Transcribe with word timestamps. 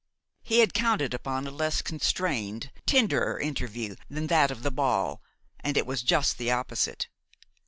He 0.41 0.61
had 0.61 0.73
counted 0.73 1.13
upon 1.13 1.45
a 1.45 1.51
less 1.51 1.83
constrained, 1.83 2.71
tenderer 2.87 3.39
interview 3.39 3.95
than 4.09 4.25
that 4.25 4.49
of 4.49 4.63
the 4.63 4.71
ball, 4.71 5.21
and 5.59 5.77
it 5.77 5.85
was 5.85 6.01
just 6.01 6.39
the 6.39 6.49
opposite. 6.49 7.07